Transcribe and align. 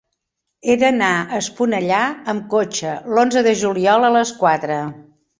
He 0.69 0.75
d'anar 0.83 1.09
a 1.17 1.35
Esponellà 1.41 1.99
amb 2.33 2.47
cotxe 2.53 2.93
l'onze 3.17 3.43
de 3.49 3.53
juliol 3.65 4.07
a 4.07 4.11
les 4.15 4.33
quatre. 4.41 4.79